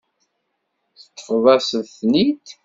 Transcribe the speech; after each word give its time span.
Teṭṭfeḍ-as-ten-id. 0.99 2.45